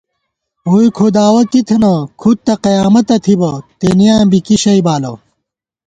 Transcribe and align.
ووئی 0.69 0.89
کھُداوَہ 0.97 1.43
کی 1.51 1.61
تھنہ 1.67 1.93
کھُد 2.19 2.37
تہ 2.45 2.53
قیامَتہ 2.63 3.17
تھِبہ، 3.23 3.51
تېنېیاں 3.79 4.23
بی 4.31 4.39
کی 4.45 4.55
شئ 4.63 4.79
بالہ 4.85 5.11